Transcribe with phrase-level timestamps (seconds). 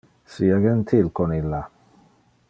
[0.35, 1.61] Sia gentil con illa.